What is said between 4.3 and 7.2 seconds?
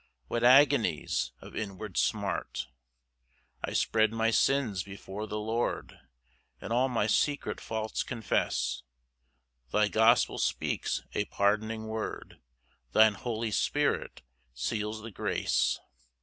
sins before the Lord, And all my